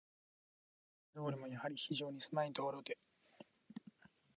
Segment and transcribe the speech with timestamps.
[1.13, 2.97] 丸太町通も、やはり非常にせまい道路で、